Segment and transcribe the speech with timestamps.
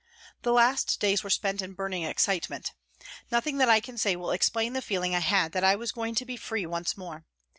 [0.41, 2.73] The last days were spent in burning excitement.
[3.29, 6.15] Nothing that I can say will explain the feeling I had that I was going
[6.15, 7.27] to be free once more.